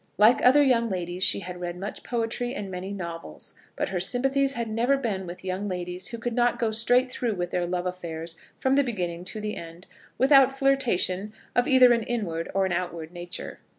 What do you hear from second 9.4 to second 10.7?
end, without